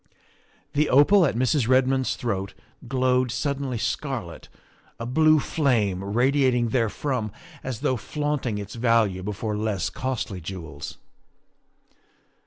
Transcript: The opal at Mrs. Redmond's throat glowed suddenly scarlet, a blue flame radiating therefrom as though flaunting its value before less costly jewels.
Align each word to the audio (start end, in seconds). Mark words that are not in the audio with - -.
The 0.73 0.89
opal 0.89 1.27
at 1.27 1.35
Mrs. 1.35 1.67
Redmond's 1.67 2.15
throat 2.15 2.55
glowed 2.87 3.29
suddenly 3.29 3.77
scarlet, 3.77 4.49
a 4.99 5.05
blue 5.05 5.39
flame 5.39 6.03
radiating 6.03 6.69
therefrom 6.71 7.31
as 7.63 7.81
though 7.81 7.97
flaunting 7.97 8.57
its 8.57 8.73
value 8.73 9.21
before 9.21 9.55
less 9.55 9.91
costly 9.91 10.41
jewels. 10.41 10.97